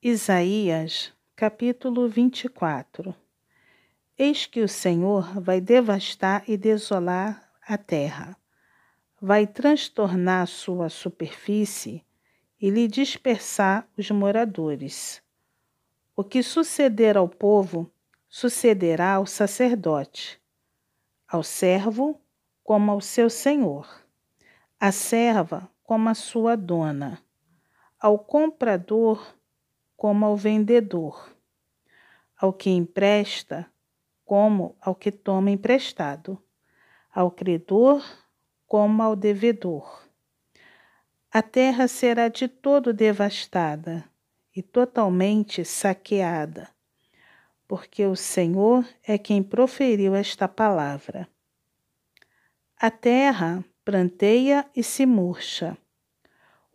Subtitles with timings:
[0.00, 3.12] Isaías, capítulo 24
[4.16, 8.36] Eis que o Senhor vai devastar e desolar a terra,
[9.20, 12.04] vai transtornar sua superfície
[12.60, 15.20] e lhe dispersar os moradores.
[16.14, 17.90] O que suceder ao povo,
[18.28, 20.40] sucederá ao sacerdote,
[21.26, 22.20] ao servo
[22.62, 24.06] como ao seu senhor,
[24.78, 27.20] à serva como a sua dona,
[27.98, 29.36] ao comprador
[29.98, 31.36] como ao vendedor,
[32.36, 33.68] ao que empresta,
[34.24, 36.40] como ao que toma emprestado,
[37.12, 38.04] ao credor,
[38.64, 40.08] como ao devedor.
[41.32, 44.08] A terra será de todo devastada
[44.54, 46.68] e totalmente saqueada,
[47.66, 51.28] porque o Senhor é quem proferiu esta palavra.
[52.80, 55.76] A terra planteia e se murcha.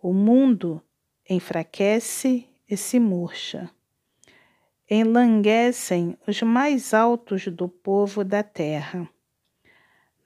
[0.01, 0.83] O mundo
[1.29, 3.69] enfraquece e se murcha.
[4.89, 9.09] Enlanguecem os mais altos do povo da terra.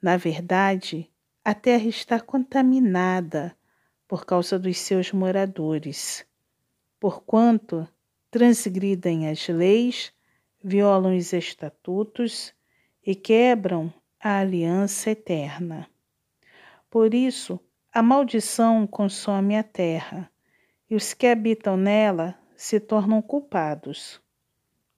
[0.00, 1.10] Na verdade,
[1.44, 3.56] a terra está contaminada
[4.06, 6.26] por causa dos seus moradores,
[6.98, 7.88] porquanto
[8.30, 10.12] transgridem as leis,
[10.62, 12.52] violam os estatutos
[13.04, 15.88] e quebram a aliança eterna.
[16.90, 17.60] Por isso,
[17.92, 20.30] a maldição consome a terra
[20.90, 24.20] e os que habitam nela se tornam culpados.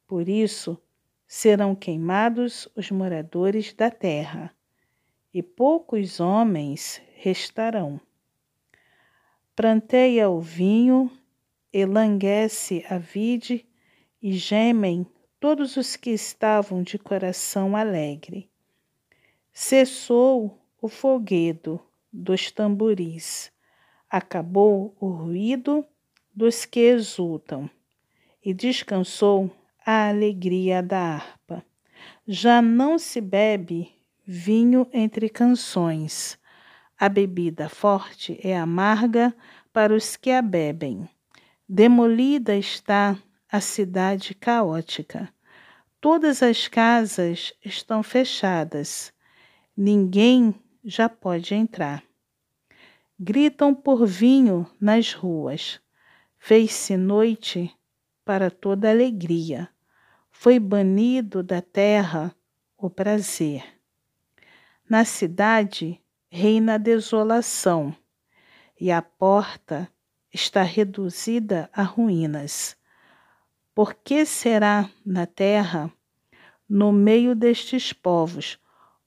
[0.07, 0.81] Por isso,
[1.27, 4.55] serão queimados os moradores da terra,
[5.33, 8.01] e poucos homens restarão.
[9.55, 11.11] Planteia o vinho,
[11.73, 13.67] elanguece a vide,
[14.23, 15.07] e gemem
[15.39, 18.51] todos os que estavam de coração alegre.
[19.53, 21.81] Cessou o foguedo
[22.13, 23.53] dos tamboris
[24.11, 25.87] acabou o ruído
[26.35, 27.71] dos que exultam
[28.45, 29.51] e descansou
[29.87, 31.65] a alegria da harpa.
[32.27, 33.93] Já não se bebe
[34.27, 36.39] vinho entre canções.
[36.99, 39.35] A bebida forte é amarga
[39.73, 41.09] para os que a bebem.
[41.69, 43.17] Demolida está
[43.51, 45.33] a cidade caótica.
[46.01, 49.13] Todas as casas estão fechadas.
[49.77, 50.55] Ninguém
[50.85, 52.03] já pode entrar
[53.23, 55.79] gritam por vinho nas ruas.
[56.39, 57.71] Fez-se noite
[58.25, 59.69] para toda alegria.
[60.31, 62.35] Foi banido da terra
[62.79, 63.63] o prazer.
[64.89, 66.01] Na cidade
[66.31, 67.95] reina a desolação,
[68.81, 69.87] e a porta
[70.33, 72.75] está reduzida a ruínas.
[73.75, 75.93] Por que será na terra,
[76.67, 78.59] no meio destes povos,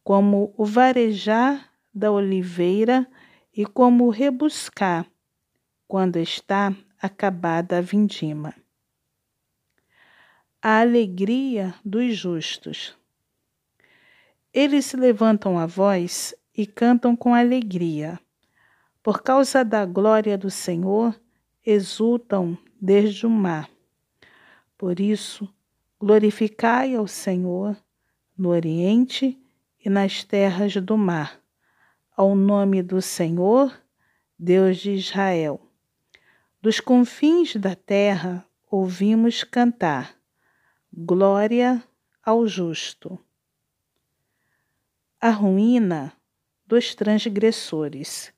[0.04, 3.08] como o varejar da oliveira
[3.56, 5.06] e como rebuscar
[5.88, 8.56] quando está acabada a vindima.
[10.60, 12.98] A alegria dos justos.
[14.52, 18.20] Eles levantam a voz e cantam com alegria.
[19.04, 21.20] Por causa da glória do Senhor,
[21.66, 23.70] exultam desde o mar.
[24.78, 25.48] Por isso,
[26.00, 27.78] glorificai ao Senhor
[28.38, 29.38] no Oriente
[29.84, 31.43] e nas terras do mar
[32.16, 33.76] ao nome do Senhor,
[34.38, 35.60] Deus de Israel.
[36.62, 40.16] Dos confins da terra ouvimos cantar:
[40.92, 41.84] Glória
[42.24, 43.20] ao justo.
[45.20, 46.14] A ruína
[46.66, 48.34] dos transgressores.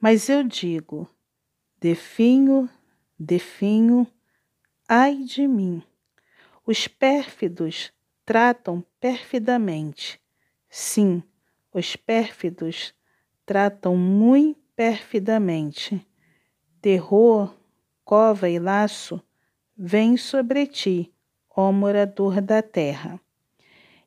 [0.00, 1.08] Mas eu digo:
[1.80, 2.68] definho,
[3.18, 4.06] definho,
[4.88, 5.82] ai de mim.
[6.66, 7.92] Os pérfidos
[8.24, 10.20] tratam perfidamente.
[10.68, 11.22] Sim,
[11.76, 12.94] os pérfidos
[13.44, 16.00] tratam muito perfidamente.
[16.80, 17.54] Terror,
[18.02, 19.22] cova e laço
[19.76, 21.12] vêm sobre ti,
[21.54, 23.20] ó morador da terra.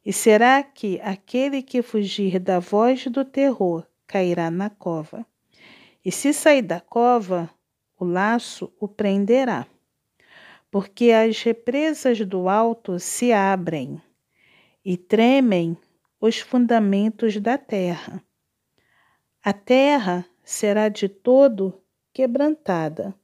[0.03, 5.23] E será que aquele que fugir da voz do terror cairá na cova?
[6.03, 7.47] E se sair da cova,
[7.99, 9.67] o laço o prenderá.
[10.71, 14.01] Porque as represas do alto se abrem
[14.83, 15.77] e tremem
[16.19, 18.21] os fundamentos da terra.
[19.43, 21.81] A terra será de todo
[22.11, 23.15] quebrantada.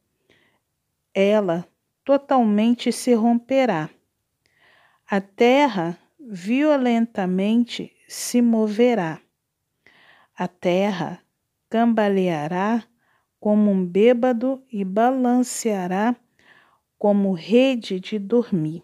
[1.13, 1.67] Ela
[2.03, 3.89] totalmente se romperá.
[5.09, 9.19] A terra violentamente se moverá.
[10.37, 11.19] A terra
[11.69, 12.83] cambaleará
[13.39, 16.15] como um bêbado e balanceará
[16.97, 18.83] como rede de dormir.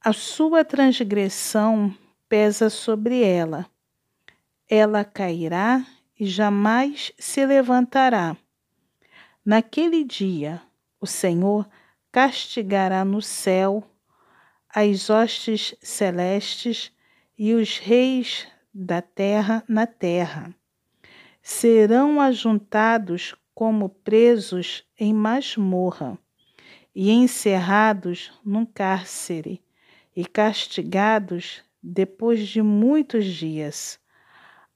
[0.00, 1.94] A sua transgressão
[2.28, 3.66] pesa sobre ela.
[4.68, 5.86] Ela cairá
[6.18, 8.36] e jamais se levantará.
[9.44, 10.62] Naquele dia,
[11.00, 11.68] O Senhor
[12.10, 13.84] castigará no céu
[14.74, 16.90] as hostes celestes
[17.38, 20.54] e os reis da terra na terra.
[21.42, 26.18] Serão ajuntados como presos em masmorra
[26.94, 29.62] e encerrados num cárcere
[30.14, 33.98] e castigados depois de muitos dias.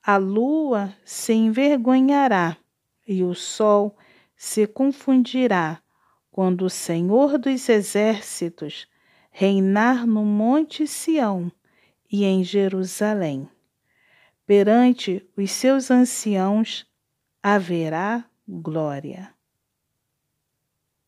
[0.03, 2.57] A lua se envergonhará
[3.07, 3.97] e o sol
[4.37, 5.83] se confundirá
[6.31, 8.87] quando o Senhor dos exércitos
[9.31, 11.53] reinar no Monte Sião
[12.11, 13.49] e em Jerusalém.
[14.47, 16.87] Perante os seus anciãos
[17.43, 19.35] haverá glória.